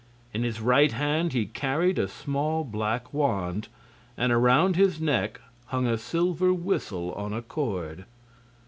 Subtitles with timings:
[0.33, 3.67] In his right hand he carried a small black wand,
[4.17, 8.05] and around his neck hung a silver whistle on a silver cord.